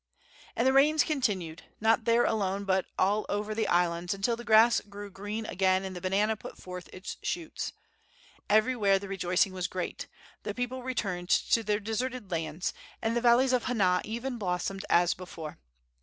[0.55, 4.81] And the rains continued, not there alone but all over the islands, until the grass
[4.89, 7.71] grew green again and the banana put forth its shoots.
[8.49, 10.07] Everywhere the rejoicing was great.
[10.41, 15.13] The people returned to their deserted lands, and the valleys of Hana, even, blossomed as
[15.13, 15.59] before.